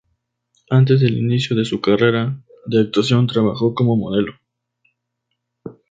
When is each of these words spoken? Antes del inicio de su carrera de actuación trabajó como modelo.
Antes 0.71 0.99
del 0.99 1.15
inicio 1.15 1.55
de 1.55 1.63
su 1.63 1.79
carrera 1.79 2.35
de 2.65 2.81
actuación 2.81 3.27
trabajó 3.27 3.75
como 3.75 3.95
modelo. 3.95 4.33